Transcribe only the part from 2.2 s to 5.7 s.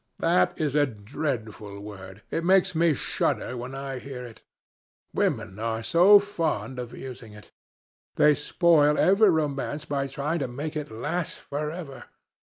It makes me shudder when I hear it. Women